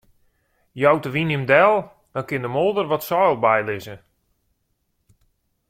Jout 0.81 1.03
de 1.05 1.09
wyn 1.13 1.33
him 1.33 1.43
del, 1.51 1.75
dan 2.13 2.27
kin 2.29 2.43
de 2.43 2.49
moolder 2.55 2.87
wat 2.89 3.05
seil 3.09 3.37
bylizze. 3.45 3.95